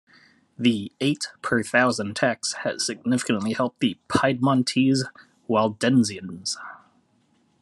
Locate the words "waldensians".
5.47-6.57